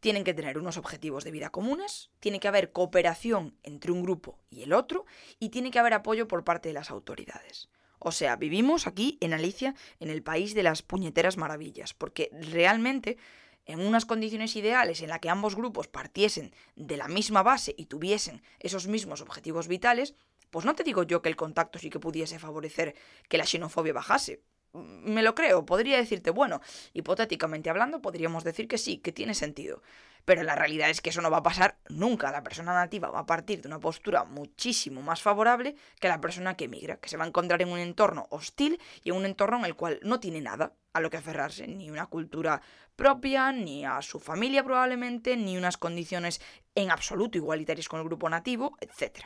[0.00, 4.38] Tienen que tener unos objetivos de vida comunes, tiene que haber cooperación entre un grupo
[4.48, 5.04] y el otro,
[5.38, 7.68] y tiene que haber apoyo por parte de las autoridades.
[7.98, 13.18] O sea, vivimos aquí en Alicia, en el país de las puñeteras maravillas, porque realmente
[13.66, 17.86] en unas condiciones ideales en las que ambos grupos partiesen de la misma base y
[17.86, 20.14] tuviesen esos mismos objetivos vitales,
[20.50, 22.94] pues no te digo yo que el contacto sí que pudiese favorecer
[23.28, 24.42] que la xenofobia bajase,
[24.72, 26.60] me lo creo, podría decirte, bueno,
[26.92, 29.82] hipotéticamente hablando, podríamos decir que sí, que tiene sentido.
[30.24, 32.30] Pero la realidad es que eso no va a pasar nunca.
[32.30, 36.56] La persona nativa va a partir de una postura muchísimo más favorable que la persona
[36.56, 39.58] que emigra, que se va a encontrar en un entorno hostil y en un entorno
[39.58, 42.60] en el cual no tiene nada a lo que aferrarse, ni una cultura
[42.96, 46.40] propia, ni a su familia probablemente, ni unas condiciones
[46.74, 49.24] en absoluto igualitarias con el grupo nativo, etc.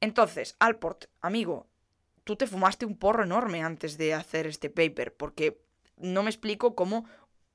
[0.00, 1.66] Entonces, Alport, amigo,
[2.24, 5.60] tú te fumaste un porro enorme antes de hacer este paper, porque
[5.96, 7.06] no me explico cómo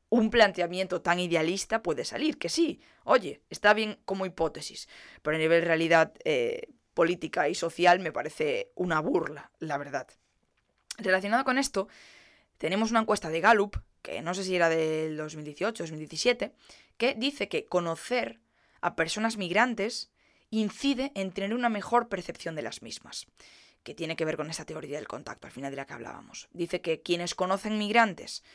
[0.10, 2.38] un planteamiento tan idealista puede salir.
[2.38, 4.88] Que sí, oye, está bien como hipótesis,
[5.21, 10.08] pero a nivel realidad eh, política y social me parece una burla, la verdad.
[10.97, 11.88] Relacionado con esto,
[12.63, 16.56] tenemos una encuesta de Gallup, que no sé si era del 2018 o 2017,
[16.95, 18.39] que dice que conocer
[18.80, 20.13] a personas migrantes
[20.49, 23.28] incide en tener una mejor percepción de las mismas
[23.84, 26.47] que tiene que ver con esa teoría del contacto, al final de la que hablábamos.
[26.54, 28.45] Dice que quienes conocen migrantes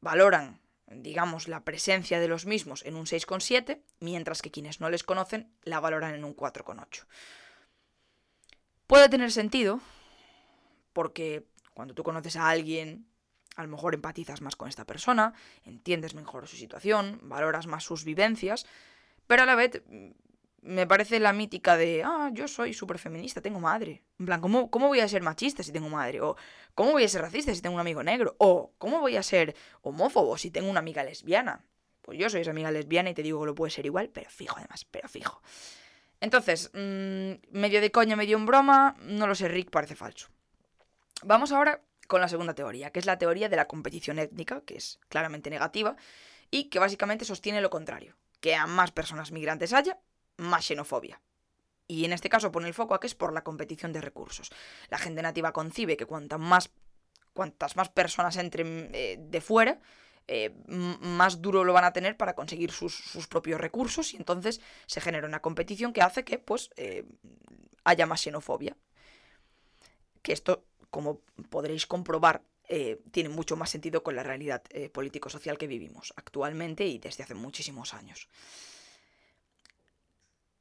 [0.00, 5.04] valoran, digamos, la presencia de los mismos en un 6,7, mientras que quienes no les
[5.04, 7.06] conocen la valoran en un 4,8.
[8.88, 9.80] Puede tener sentido,
[10.92, 13.06] porque cuando tú conoces a alguien,
[13.56, 15.34] a lo mejor empatizas más con esta persona,
[15.64, 18.66] entiendes mejor su situación, valoras más sus vivencias,
[19.26, 19.82] pero a la vez
[20.62, 24.02] me parece la mítica de, ah, yo soy súper feminista, tengo madre.
[24.18, 26.20] En plan, ¿cómo, ¿cómo voy a ser machista si tengo madre?
[26.20, 26.36] O
[26.74, 28.36] ¿cómo voy a ser racista si tengo un amigo negro?
[28.38, 31.64] O ¿cómo voy a ser homófobo si tengo una amiga lesbiana?
[32.00, 34.30] Pues yo soy esa amiga lesbiana y te digo que lo puede ser igual, pero
[34.30, 35.42] fijo además, pero fijo.
[36.20, 40.28] Entonces, mmm, medio de coña, medio en broma, no lo sé, Rick parece falso.
[41.24, 41.80] Vamos ahora
[42.12, 45.48] con la segunda teoría, que es la teoría de la competición étnica, que es claramente
[45.48, 45.96] negativa,
[46.50, 49.98] y que básicamente sostiene lo contrario, que a más personas migrantes haya,
[50.36, 51.22] más xenofobia.
[51.88, 54.50] Y en este caso pone el foco a que es por la competición de recursos.
[54.90, 56.70] La gente nativa concibe que cuantas más,
[57.32, 59.80] cuantas más personas entren eh, de fuera,
[60.28, 65.00] eh, más duro lo van a tener para conseguir sus, propios recursos y entonces se
[65.00, 67.06] genera una competición que hace que pues eh,
[67.84, 68.76] haya más xenofobia.
[70.20, 72.42] Que esto, como podréis comprobar,
[73.10, 77.92] tiene mucho más sentido con la realidad político-social que vivimos actualmente y desde hace muchísimos
[77.92, 78.28] años.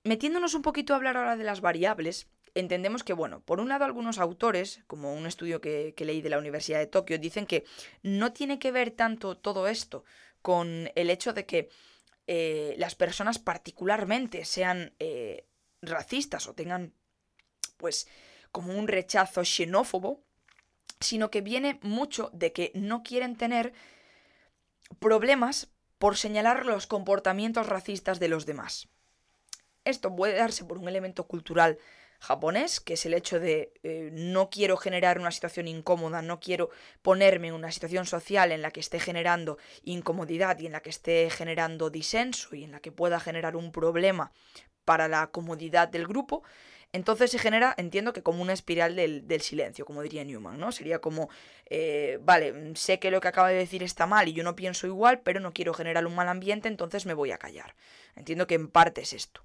[0.03, 3.85] Metiéndonos un poquito a hablar ahora de las variables, entendemos que, bueno, por un lado
[3.85, 7.65] algunos autores, como un estudio que, leí de la Universidad de Tokio, dicen que
[8.01, 10.03] no tiene que ver tanto todo esto
[10.41, 11.69] con el hecho de que
[12.25, 15.45] eh, las personas particularmente sean eh,
[15.81, 16.93] racistas o tengan,
[17.77, 18.07] pues,
[18.51, 20.23] como un rechazo xenófobo,
[20.99, 23.73] sino que viene mucho de que no quieren tener
[24.99, 28.87] problemas por señalar los comportamientos racistas de los demás.
[29.85, 31.79] Esto puede darse por un elemento cultural
[32.19, 36.69] japonés, que es el hecho de eh, no quiero generar una situación incómoda, no quiero
[37.01, 40.91] ponerme en una situación social en la que esté generando incomodidad y en la que
[40.91, 44.31] esté generando disenso y en la que pueda generar un problema
[44.85, 46.43] para la comodidad del grupo.
[46.93, 50.73] Entonces se genera, entiendo que como una espiral del, silencio, como diría Newman, ¿no?
[50.73, 51.29] Sería como,
[51.67, 54.87] eh, vale, sé que lo que acaba de decir está mal y yo no pienso
[54.87, 57.75] igual, pero no quiero generar un mal ambiente, entonces me voy a callar.
[58.15, 59.41] Entiendo que en parte es esto.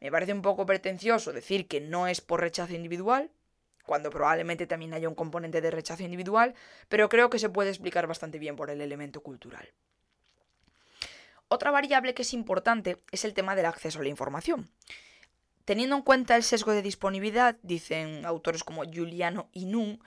[0.00, 3.30] Me parece un poco pretencioso decir que no es por rechazo individual,
[3.84, 6.54] cuando probablemente también haya un componente de rechazo individual,
[6.88, 9.72] pero creo que se puede explicar bastante bien por el elemento cultural.
[11.48, 14.68] Otra variable que es importante es el tema del acceso a la información.
[15.68, 20.00] Teniendo en cuenta el sesgo de disponibilidad, dicen autores como Giuliano y Nun,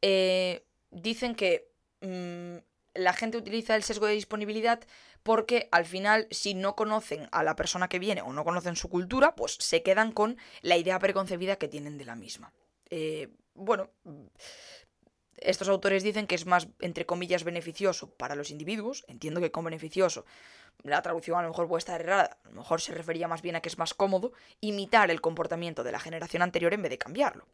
[0.00, 2.58] eh, dicen que mm,
[2.94, 4.78] la gente utiliza el sesgo de disponibilidad
[5.24, 8.88] porque al final si no conocen a la persona que viene o no conocen su
[8.90, 12.52] cultura, pues se quedan con la idea preconcebida que tienen de la misma.
[12.88, 13.90] Eh, bueno,
[15.40, 19.04] estos autores dicen que es más, entre comillas, beneficioso para los individuos.
[19.08, 20.24] Entiendo que con beneficioso
[20.82, 22.38] la traducción a lo mejor puede estar errada.
[22.44, 25.84] A lo mejor se refería más bien a que es más cómodo imitar el comportamiento
[25.84, 27.46] de la generación anterior en vez de cambiarlo.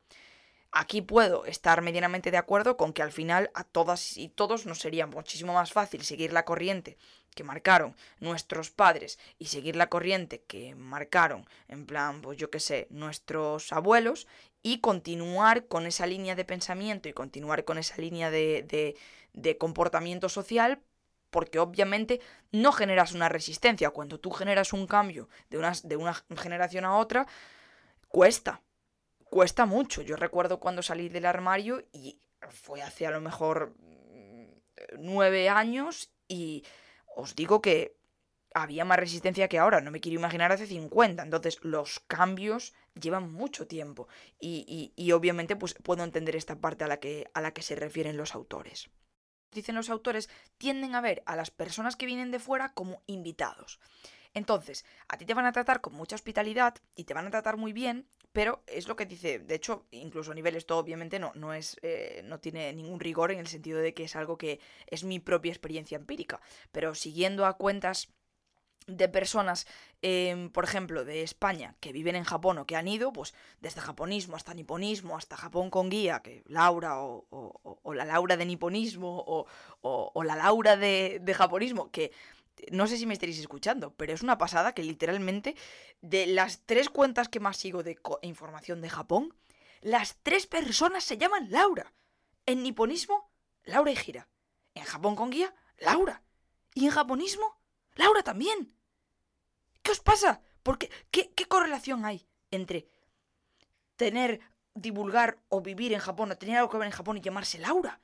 [0.77, 4.81] Aquí puedo estar medianamente de acuerdo con que al final a todas y todos nos
[4.81, 6.99] sería muchísimo más fácil seguir la corriente
[7.37, 12.59] que marcaron nuestros padres y seguir la corriente que marcaron, en plan, pues yo qué
[12.59, 14.27] sé, nuestros abuelos
[14.65, 18.97] y continuar con esa línea de pensamiento y continuar con esa línea de,
[19.35, 20.81] de comportamiento social
[21.29, 23.91] porque obviamente no generas una resistencia.
[23.91, 27.27] Cuando tú generas un cambio de una, de una generación a otra,
[28.09, 28.63] cuesta,
[29.25, 30.01] cuesta mucho.
[30.01, 34.47] Yo recuerdo cuando salí del armario y fue hace a lo mejor mm,
[34.99, 36.65] nueve años y
[37.17, 37.97] os digo que
[38.55, 41.23] había más resistencia que ahora, no me quiero imaginar hace 50.
[41.23, 44.09] Entonces los cambios llevan mucho tiempo
[44.41, 48.17] y, obviamente pues puedo entender esta parte a la, que, a la que se refieren
[48.17, 48.91] los autores.
[49.53, 50.29] Dicen los autores,
[50.59, 53.79] tienden a ver a las personas que vienen de fuera como invitados.
[54.35, 57.57] Entonces, a ti te van a tratar con mucha hospitalidad y te van a tratar
[57.57, 61.31] muy bien, pero es lo que dice, de hecho, incluso a nivel esto obviamente no,
[61.37, 64.59] no es, eh, no tiene ningún rigor en el sentido de que es algo que
[64.89, 66.41] es mi propia experiencia empírica,
[66.73, 68.13] pero siguiendo a cuentas
[68.87, 69.67] de personas,
[70.03, 73.81] em, por ejemplo, de España, que viven en Japón o que han ido, pues desde
[73.81, 79.47] japonismo hasta niponismo, hasta Japón con guía, que Laura o, la Laura de niponismo
[79.83, 82.13] o, la Laura de, de japonismo, que
[82.71, 85.57] no sé si me estaréis escuchando, pero es una pasada que literalmente
[86.01, 89.35] de las tres cuentas que más sigo de información de Japón,
[89.81, 91.93] las tres personas se llaman Laura.
[92.47, 93.31] En niponismo,
[93.65, 94.29] Laura y Gira.
[94.75, 96.23] En Japón con guía, Laura.
[96.75, 97.61] Y en japonismo,
[97.95, 98.75] Laura también.
[99.83, 100.41] ¿Qué os pasa?
[100.63, 102.89] Porque, ¿qué, qué correlación hay entre
[103.97, 104.41] tener,
[104.75, 108.01] divulgar o vivir en Japón o tener algo que ver en Japón y llamarse Laura?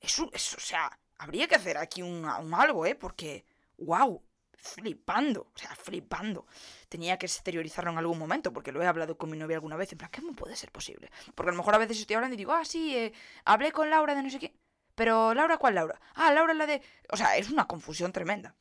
[0.00, 2.94] Eso, eso o sea, habría que hacer aquí un, un algo, ¿eh?
[2.94, 3.44] Porque
[3.78, 4.22] wow,
[4.56, 6.46] flipando, o sea, flipando.
[6.88, 9.92] Tenía que exteriorizarlo en algún momento, porque lo he hablado con mi novia alguna vez,
[9.92, 11.10] en plan, ¿cómo puede ser posible?
[11.34, 13.12] Porque a lo mejor a veces estoy hablando y digo, ah, sí, eh,
[13.44, 14.54] hablé con Laura de no sé qué.
[14.94, 16.00] Pero, ¿Laura cuál Laura?
[16.14, 16.82] Ah, Laura la de...
[17.10, 18.54] O sea, es una confusión tremenda.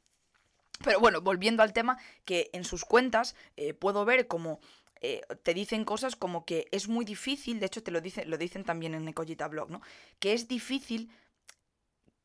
[0.83, 4.59] Pero bueno, volviendo al tema, que en sus cuentas eh, puedo ver como
[5.01, 8.37] eh, te dicen cosas como que es muy difícil, de hecho te lo, dice, lo
[8.37, 9.81] dicen también en Ecogita Blog, ¿no?
[10.19, 11.11] Que es difícil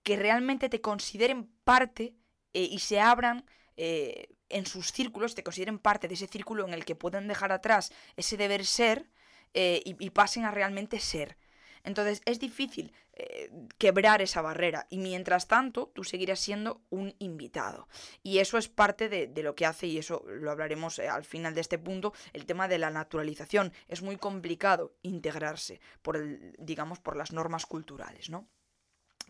[0.02, 2.14] que realmente te consideren parte
[2.52, 3.44] eh, y se abran
[3.76, 7.52] eh, en sus círculos, te consideren parte de ese círculo en el que pueden dejar
[7.52, 9.08] atrás ese deber ser
[9.54, 11.36] eh, y, pasen a realmente ser.
[11.84, 12.92] Entonces es difícil
[13.78, 17.88] quebrar esa barrera y mientras tanto tú seguirás siendo un invitado.
[18.22, 21.60] Y eso es parte de, lo que hace, y eso lo hablaremos al final de
[21.60, 23.72] este punto, el tema de la naturalización.
[23.88, 28.48] Es muy complicado integrarse por el, digamos, por las normas culturales, ¿no?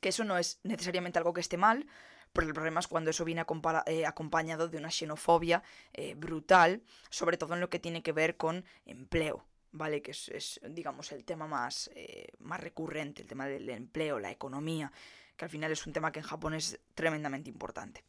[0.00, 1.86] Que eso no es necesariamente algo que esté mal,
[2.32, 3.44] pero el problema es cuando eso viene
[3.86, 8.36] eh, acompañado de una xenofobia eh, brutal, sobre todo en lo que tiene que ver
[8.36, 9.44] con empleo.
[9.72, 10.02] ¿Vale?
[10.02, 14.90] Que es, digamos, el tema más, eh, más recurrente, el tema del empleo, la economía,
[15.37, 18.04] que al final es un tema que en Japón es tremendamente importante.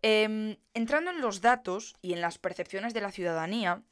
[0.00, 3.82] Em, entrando en los datos y en las percepciones de la ciudadanía,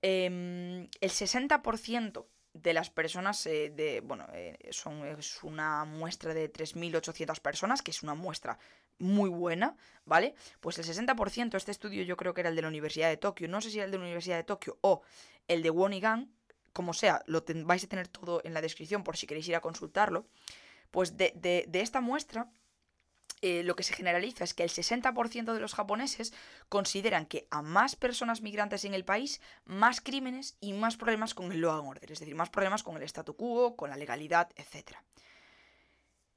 [0.00, 6.48] em, el 60% de las personas eh, de bueno eh, son es una muestra de
[6.48, 8.58] 3.800 personas que es una muestra
[9.00, 12.68] muy buena vale pues el 60% este estudio yo creo que era el de la
[12.68, 15.02] Universidad de Tokio no sé si era el de la Universidad de Tokio o
[15.48, 16.30] el de Wonigan
[16.72, 19.60] como sea lo vais a tener todo en la descripción por si queréis ir a
[19.60, 20.26] consultarlo
[20.90, 22.50] pues de, de, esta muestra
[23.42, 26.32] eh, lo que se generaliza es que el 60% de los japoneses
[26.68, 31.50] consideran que a más personas migrantes en el país, más crímenes y más problemas con
[31.50, 34.50] el law and order, es decir, más problemas con el statu quo, con la legalidad,
[34.56, 34.96] etc.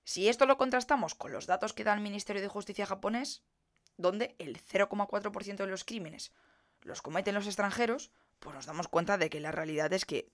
[0.04, 3.44] Si esto lo contrastamos con los datos que da el Ministerio de Justicia japonés,
[3.98, 6.34] donde el 0,4% de los crímenes
[6.82, 10.30] los cometen los extranjeros, pues nos damos cuenta de que la realidad es que,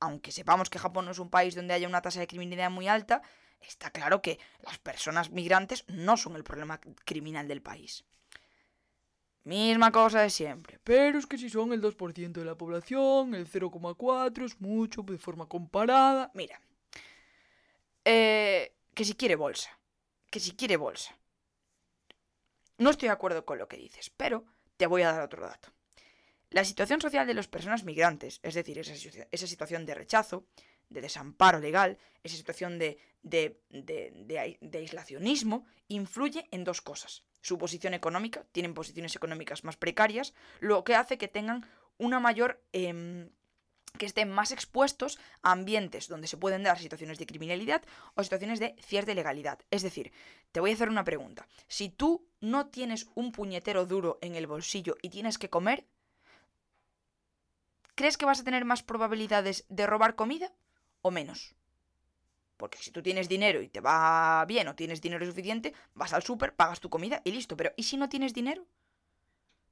[0.00, 2.88] aunque sepamos que Japón no es un país donde haya una tasa de criminalidad muy
[2.88, 3.22] alta,
[3.60, 8.04] está claro que las personas migrantes no son el problema criminal del país.
[9.44, 10.78] Misma cosa de siempre.
[10.84, 15.16] Pero es que si son el 2% de la población, el 0,4 es mucho de
[15.16, 16.30] forma comparada.
[16.34, 16.60] Mira.
[18.04, 19.70] Eh, que si quiere bolsa.
[20.28, 21.16] Que si quiere bolsa.
[22.78, 24.44] No estoy de acuerdo con lo que dices, pero
[24.76, 25.68] te voy a dar otro dato.
[26.50, 30.48] La situación social de las personas migrantes, es decir, esa, situación de rechazo,
[30.88, 37.22] de desamparo legal, esa situación de, de, de, aislacionismo, influye en dos cosas.
[37.40, 42.60] Su posición económica, tienen posiciones económicas más precarias, lo que hace que tengan una mayor...
[42.72, 43.30] Em,
[43.98, 47.82] que estén más expuestos a ambientes donde se pueden dar situaciones de criminalidad
[48.14, 49.58] o situaciones de cierta ilegalidad.
[49.70, 50.12] Es decir,
[50.52, 51.46] te voy a hacer una pregunta.
[51.66, 55.84] Si tú no tienes un puñetero duro en el bolsillo y tienes que comer,
[57.94, 60.52] ¿crees que vas a tener más probabilidades de robar comida
[61.02, 61.54] o menos.
[62.56, 66.22] Porque si tú tienes dinero y te va bien o tienes dinero suficiente, vas al
[66.22, 67.56] súper, pagas tu comida y listo.
[67.56, 68.66] Pero ¿y si no tienes dinero?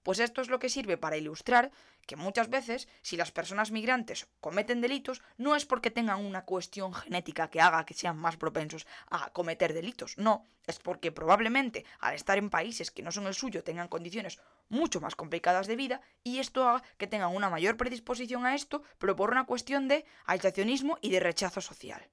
[0.06, 1.72] Pues esto es lo que sirve para ilustrar
[2.06, 6.94] que muchas veces, si las personas migrantes cometen delitos, no es porque tengan una cuestión
[6.94, 12.14] genética que haga que sean más propensos a cometer delitos, no, es porque probablemente al
[12.14, 14.38] estar en países que no son el suyo tengan condiciones
[14.68, 18.84] mucho más complicadas de vida y esto haga que tengan una mayor predisposición a esto,
[18.98, 22.08] pero por una cuestión de aislacionismo y de rechazo social.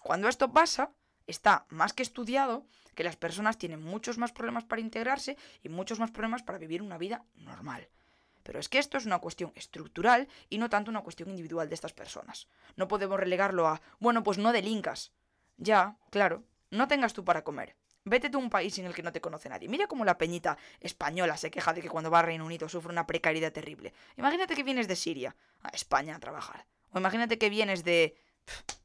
[0.00, 0.92] Cuando esto pasa,
[1.30, 5.98] está más que estudiado que las personas tienen muchos más problemas para integrarse y muchos
[5.98, 7.88] más problemas para vivir una vida normal.
[8.42, 11.74] Pero es que esto es una cuestión estructural y no tanto una cuestión individual de
[11.74, 12.48] estas personas.
[12.76, 15.12] No podemos relegarlo a, bueno, pues no delincas.
[15.56, 17.76] Ya, claro, no tengas tú para comer.
[18.04, 19.68] Vete tú a un país en el que no te conoce nadie.
[19.68, 22.92] Mira cómo la peñita española se queja de que cuando va a Reino Unido sufre
[22.92, 23.92] una precariedad terrible.
[24.16, 26.66] Imagínate que vienes de Siria a España a trabajar.
[26.92, 28.16] O imagínate que vienes de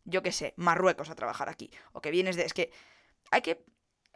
[0.04, 1.72] yo qué sé, Marruecos a trabajar aquí.
[1.94, 2.44] O que vienes de...
[2.44, 2.72] Es que
[3.32, 3.66] hay que...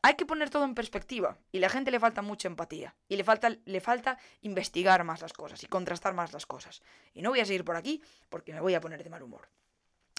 [0.02, 1.38] Hay que poner todo en perspectiva.
[1.52, 2.96] Y la gente le falta mucha empatía.
[3.10, 6.82] Y le falta, le falta investigar más las cosas y contrastar más las cosas.
[7.14, 9.50] Y no voy a seguir por aquí porque me voy a poner de mal humor.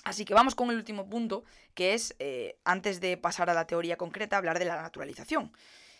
[0.04, 3.66] Así que vamos con el último punto, que es, eh, antes de pasar a la
[3.66, 5.52] teoría concreta, hablar de la naturalización.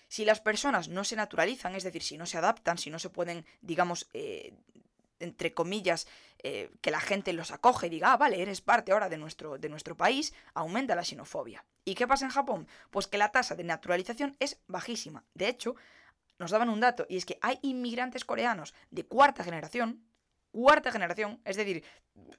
[0.08, 3.10] Si las personas no se naturalizan, es decir, si no se adaptan, si no se
[3.10, 4.54] pueden, digamos, eh,
[5.20, 6.06] entre comillas,
[6.42, 9.58] eh, que la gente los acoge y diga, ah, vale, eres parte ahora de nuestro,
[9.58, 11.64] de nuestro país, aumenta la xenofobia.
[11.84, 12.66] ¿Y qué pasa en Japón?
[12.90, 15.24] Pues que la tasa de naturalización es bajísima.
[15.34, 15.76] De hecho,
[16.38, 20.02] nos daban un dato, y es que hay inmigrantes coreanos de cuarta generación,
[20.50, 21.84] cuarta generación, es decir,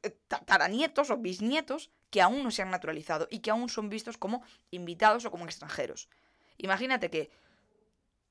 [0.03, 4.17] eh, tataranietos o bisnietos, que aún no se han naturalizado y que aún son vistos
[4.17, 6.09] como invitados o como extranjeros.
[6.57, 7.31] Imagínate que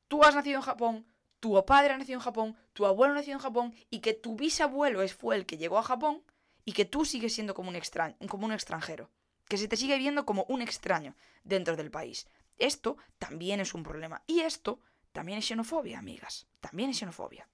[0.09, 1.07] tú has nacido en Japón,
[1.41, 5.37] tu padre nació en Japón, tu abuelo nació en Japón y que tu bisabuelo fue
[5.37, 6.23] el que llegó a Japón
[6.65, 9.11] y que tú sigues siendo como un, extranjero.
[9.49, 12.29] Que se te sigue viendo como un extraño dentro del país.
[12.59, 14.23] Esto también es un problema.
[14.27, 14.81] Y esto
[15.13, 16.47] también es xenofobia, amigas.
[16.61, 17.49] También es xenofobia.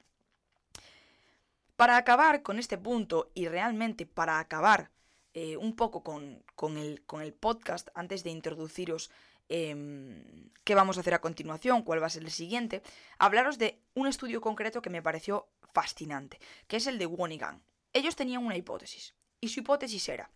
[1.76, 4.90] Para acabar con este punto y realmente para acabar
[5.32, 6.42] eh, un poco con,
[6.76, 9.10] el, con el podcast, antes de introduciros
[9.48, 12.82] Em, qué vamos a hacer a continuación, cuál va a ser el siguiente,
[13.18, 17.62] hablaros de un estudio concreto que me pareció fascinante, que es el de Wonigan.
[17.92, 20.30] Ellos tenían una hipótesis, y su hipótesis era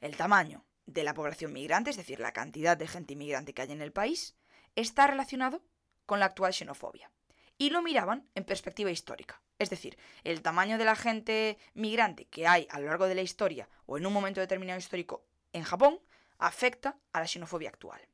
[0.00, 3.72] el tamaño de la población migrante, es decir, la cantidad de gente inmigrante que hay
[3.72, 4.34] en el país,
[4.74, 5.62] está relacionado
[6.04, 7.10] con la actual xenofobia.
[7.58, 9.40] Y lo miraban en perspectiva histórica.
[9.58, 13.22] Es decir, el tamaño de la gente migrante que hay a lo largo de la
[13.22, 15.98] historia o en un momento determinado histórico en Japón
[16.38, 18.06] afecta a la xenofobia actual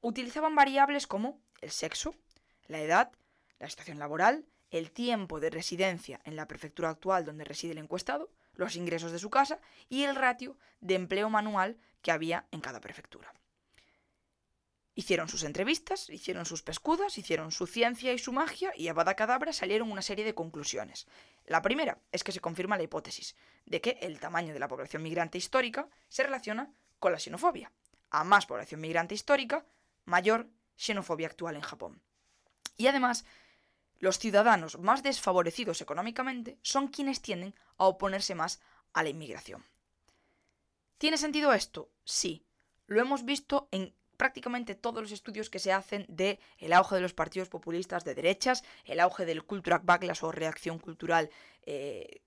[0.00, 2.14] utilizaban variables como el sexo,
[2.66, 3.12] la edad,
[3.58, 8.30] la situación laboral, el tiempo de residencia en la prefectura actual donde reside el encuestado,
[8.54, 12.80] los ingresos de su casa y el ratio de empleo manual que había en cada
[12.80, 13.32] prefectura.
[14.94, 19.52] Hicieron sus entrevistas, hicieron sus pescudas, hicieron su ciencia y su magia y a Badacadabra
[19.52, 21.06] salieron una serie de conclusiones.
[21.46, 23.34] La primera es que se confirma la hipótesis
[23.66, 27.72] de que el tamaño de la población migrante histórica se relaciona con la xenofobia.
[28.10, 29.64] A más población migrante histórica,
[30.14, 30.40] mayor
[30.76, 32.02] xenofobia actual en Japón.
[32.76, 33.24] Y además,
[33.98, 38.60] los ciudadanos más desfavorecidos económicamente son quienes tienden a oponerse más
[38.92, 39.64] a la inmigración.
[40.98, 41.90] ¿Tiene sentido esto?
[42.04, 42.44] Sí.
[42.86, 47.00] Lo hemos visto en prácticamente todos los estudios que se hacen de el auge de
[47.00, 51.30] los partidos populistas de derechas, el auge del cultural backlash o reacción cultural,
[51.62, 52.20] eh,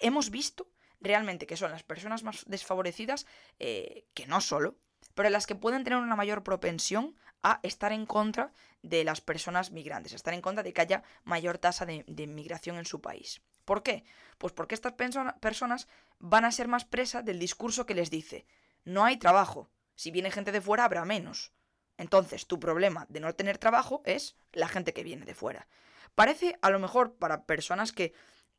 [0.00, 0.68] hemos visto
[1.00, 3.26] realmente que son las personas más desfavorecidas,
[3.58, 4.76] eh, que no solo,
[5.14, 7.14] pero las que pueden tener una mayor propensión
[7.52, 11.02] a estar en contra de las personas migrantes, a estar en contra de que haya
[11.24, 13.40] mayor tasa de, de migración en su país.
[13.64, 14.04] ¿Por qué?
[14.38, 15.88] Pues porque estas personas
[16.18, 18.46] van a ser más presas del discurso que les dice,
[18.84, 21.52] no hay trabajo, si viene gente de fuera habrá menos.
[21.98, 25.66] Entonces, tu problema de no tener trabajo es la gente que viene de fuera.
[26.14, 28.12] Parece, a lo mejor, para personas que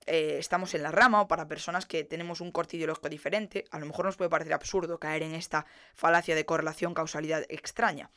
[0.05, 3.79] eh, estamos en la rama o para personas que tenemos un corte ideológico diferente, a
[3.79, 8.09] lo mejor nos puede parecer absurdo caer en esta falacia de correlación-causalidad extraña.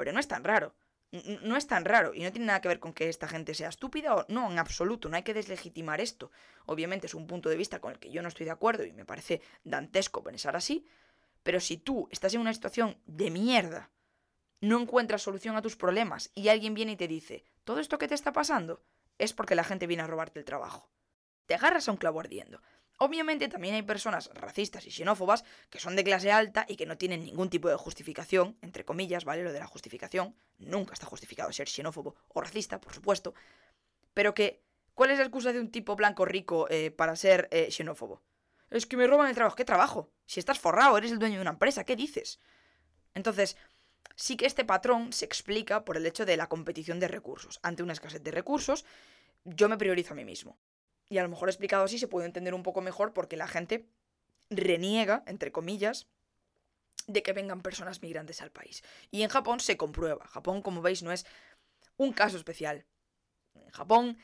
[0.00, 0.74] Pero no es tan raro.
[1.42, 3.68] No es tan raro y no tiene nada que ver con que esta gente sea
[3.68, 6.30] estúpida o no, en absoluto, no hay que deslegitimar esto.
[6.64, 8.94] Obviamente es un punto de vista con el que yo no estoy de acuerdo y
[8.94, 10.86] me parece dantesco pensar así,
[11.42, 13.90] pero si tú estás en una situación de mierda,
[14.62, 18.08] no encuentras solución a tus problemas y alguien viene y te dice, todo esto que
[18.08, 18.82] te está pasando
[19.18, 20.88] es porque la gente viene a robarte el trabajo
[21.50, 22.62] te agarras a un clavo ardiendo.
[23.02, 26.98] Obviamente también hay personas racistas y xenófobas que son de clase alta y que no
[26.98, 29.42] tienen ningún tipo de justificación, entre comillas, ¿vale?
[29.42, 33.32] Lo de la justificación, nunca está justificado ser xenófobo o racista, por supuesto,
[34.12, 34.60] pero que,
[34.92, 38.20] ¿cuál es la excusa de un tipo blanco rico eh, para ser eh, xenófobo?
[38.68, 39.56] Es que me roban el trabajo.
[39.56, 40.10] ¿Qué trabajo?
[40.26, 42.38] Si estás forrado, eres el dueño de una empresa, ¿qué dices?
[43.14, 43.56] Entonces,
[44.14, 47.60] sí que este patrón se explica por el hecho de la competición de recursos.
[47.62, 48.84] Ante una escasez de recursos,
[49.44, 50.58] yo me priorizo a mí mismo.
[51.10, 53.86] Y a lo mejor explicado así se puede entender un poco mejor porque la gente
[54.48, 56.06] reniega, entre comillas,
[57.08, 58.82] de que vengan personas migrantes al país.
[59.10, 60.26] Y en Japón se comprueba.
[60.28, 61.26] Japón, como veis, no es
[61.96, 62.86] un caso especial.
[63.54, 64.18] En Japón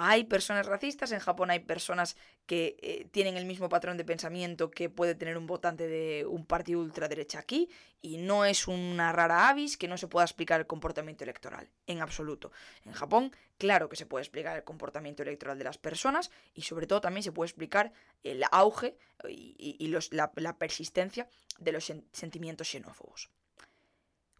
[0.00, 4.70] hay personas racistas, en Japón hay personas que eh, tienen el mismo patrón de pensamiento
[4.70, 7.68] que puede tener un votante de un partido ultraderecha aquí,
[8.00, 12.00] y no es una rara avis que no se pueda explicar el comportamiento electoral, en
[12.00, 12.52] absoluto.
[12.84, 16.86] En Japón, claro que se puede explicar el comportamiento electoral de las personas, y sobre
[16.86, 17.92] todo también se puede explicar
[18.22, 18.96] el auge
[19.28, 21.28] y, la, la persistencia
[21.58, 23.30] de los sentimientos xenófobos.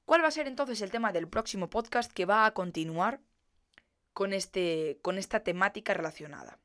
[0.04, 3.20] ¿Cuál va a ser entonces el tema del próximo podcast que va a continuar
[4.18, 6.58] con, este, con esta temática relacionada?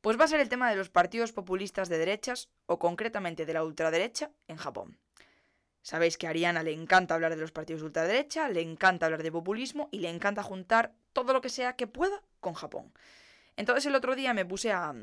[0.00, 3.52] Pues va a ser el tema de los partidos populistas de derechas, o concretamente de
[3.52, 4.98] la ultraderecha, en Japón.
[5.82, 9.22] Sabéis que a Ariana le encanta hablar de los partidos de ultraderecha, le encanta hablar
[9.22, 12.94] de populismo y le encanta juntar todo lo que sea que pueda con Japón.
[13.56, 14.94] Entonces el otro día me puse a,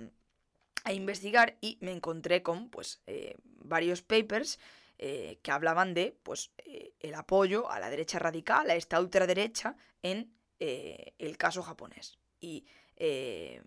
[0.86, 4.60] a investigar y me encontré con pues, eh, varios papers
[4.98, 9.76] eh, que hablaban de pues, eh, el apoyo a la derecha radical, a esta ultraderecha,
[10.02, 12.18] en eh, el caso japonés.
[12.40, 13.62] Y eh,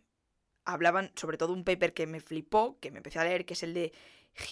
[0.65, 3.63] hablaban sobre todo un paper que me flipó, que me empecé a leer, que es
[3.63, 3.93] el de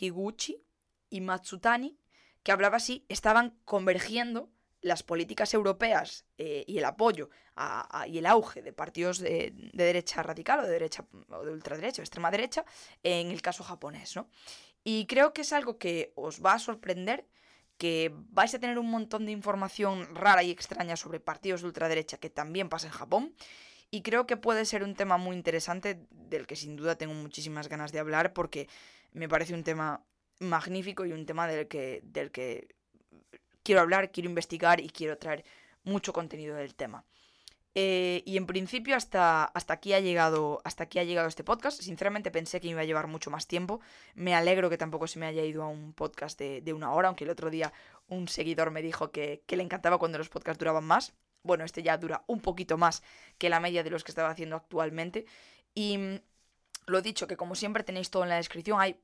[0.00, 0.62] Higuchi
[1.10, 1.98] y Matsutani,
[2.42, 7.30] que hablaba así, estaban convergiendo las políticas europeas eh, y el apoyo
[8.06, 12.04] y el auge de partidos de, derecha radical o de derecha o de ultraderecha o
[12.04, 12.64] extrema derecha
[13.02, 14.28] en el caso japonés, ¿no?
[14.84, 17.26] Y creo que es algo que os va a sorprender
[17.78, 22.18] que vais a tener un montón de información rara y extraña sobre partidos de ultraderecha
[22.18, 23.34] que también pasa en Japón.
[23.90, 27.68] Y creo que puede ser un tema muy interesante del que sin duda tengo muchísimas
[27.68, 28.68] ganas de hablar porque
[29.12, 30.02] me parece un tema
[30.40, 32.68] magnífico y un tema del que, del que
[33.62, 35.44] quiero hablar, quiero investigar y quiero traer
[35.84, 37.04] mucho contenido del tema.
[37.80, 41.80] Eh, y en principio hasta, hasta, aquí ha llegado, hasta aquí ha llegado este podcast.
[41.80, 43.80] Sinceramente pensé que iba a llevar mucho más tiempo.
[44.16, 47.22] Me alegro que tampoco se me haya ido a un podcast de, una hora, aunque
[47.22, 47.72] el otro día
[48.08, 51.12] un seguidor me dijo que, le encantaba cuando los podcasts duraban más.
[51.44, 53.04] Bueno, este ya dura un poquito más
[53.38, 55.26] que la media de los que estaba haciendo actualmente.
[55.72, 56.20] Y mm,
[56.86, 59.00] lo dicho, que como siempre tenéis todo en la descripción, hay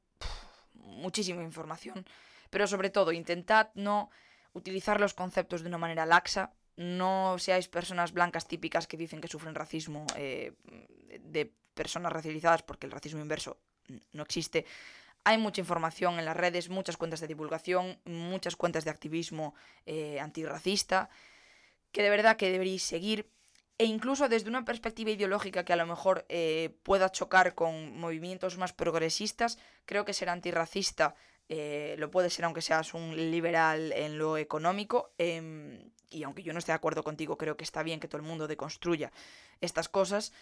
[0.73, 2.05] muchísima información.
[2.51, 4.11] Pero sobre todo, intentad no
[4.53, 9.29] utilizar los conceptos de una manera laxa no seáis personas blancas típicas que dicen que
[9.29, 10.53] sufren racismo eh,
[11.21, 13.59] de personas racializadas porque el racismo inverso
[14.13, 14.65] no existe.
[15.25, 19.55] Hay mucha información en las redes, muchas cuentas de divulgación, muchas cuentas de activismo
[19.87, 21.09] eh, antirracista,
[21.93, 23.31] que de verdad que deberéis seguir.
[23.77, 28.57] E incluso desde una perspectiva ideológica que a lo mejor eh, pueda chocar con movimientos
[28.57, 31.17] más progresistas, creo que ser antirracista
[31.49, 35.13] eh, lo puede ser aunque seas un liberal en lo económico.
[35.19, 38.21] Em, y aunque yo no esté de acuerdo contigo, creo que está bien que todo
[38.21, 39.13] el mundo deconstruya
[39.61, 40.33] estas cosas.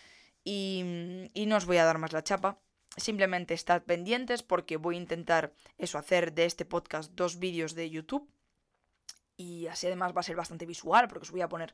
[0.45, 2.59] Y, y no os voy a dar más la chapa.
[2.97, 7.91] Simplemente estad pendientes porque voy a intentar eso, hacer de este podcast dos vídeos de
[7.91, 8.29] YouTube.
[9.37, 11.73] Y así además va a ser bastante visual porque os voy a poner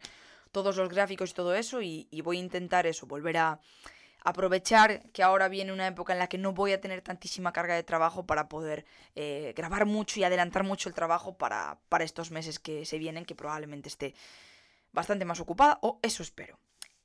[0.53, 1.83] todos los gráficos y todo eso.
[1.83, 3.61] Y, y voy a intentar eso, volver a,
[4.24, 7.74] aprovechar que ahora viene una época en la que no voy a tener tantísima carga
[7.74, 12.30] de trabajo para poder eh, grabar mucho y adelantar mucho el trabajo para, para estos
[12.30, 14.14] meses que se vienen, que probablemente esté
[14.92, 16.58] bastante más ocupada, o eso espero.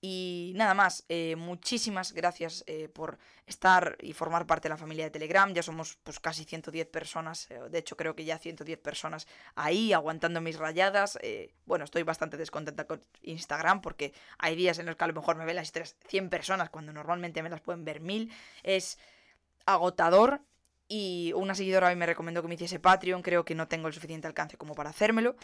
[0.05, 5.05] Y nada más, eh, muchísimas gracias eh, por estar y formar parte de la familia
[5.05, 5.53] de Telegram.
[5.53, 9.93] Ya somos pues casi 110 personas, eh, de hecho creo que ya 110 personas ahí
[9.93, 11.17] aguantando mis rayadas.
[11.65, 15.37] bueno, estoy bastante descontenta con Instagram porque hay días en los que a lo mejor
[15.37, 18.29] me ven las historias 100 personas cuando normalmente me las pueden ver 1000.
[18.63, 18.99] Es
[19.65, 20.41] agotador
[20.89, 23.93] y una seguidora hoy me recomendó que me hiciese Patreon, creo que no tengo el
[23.93, 25.37] suficiente alcance como para hacérmelo.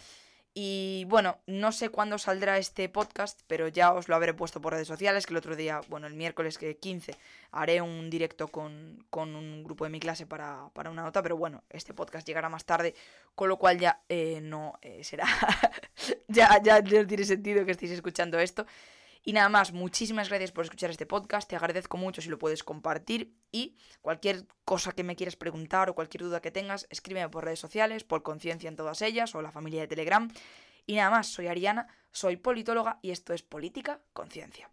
[0.53, 4.73] Y bueno, no sé cuándo saldrá este podcast, pero ya os lo habré puesto por
[4.73, 7.15] redes sociales, que el otro día, bueno, el miércoles que 15,
[7.51, 11.93] haré un directo con, un grupo de mi clase para, una nota, pero bueno, este
[11.93, 12.95] podcast llegará más tarde,
[13.35, 15.27] con lo cual ya eh, no eh, será,
[16.27, 18.65] ya, ya no tiene sentido que estéis escuchando esto.
[19.29, 22.63] Y nada más, muchísimas gracias por escuchar este podcast, te agradezco mucho si lo puedes
[22.63, 27.45] compartir y cualquier cosa que me quieras preguntar o cualquier duda que tengas, escríbeme por
[27.45, 30.31] redes sociales, por conciencia en todas ellas o la familia de Telegram.
[30.87, 34.71] Y nada más, soy Ariana, soy politóloga y esto es Política Conciencia.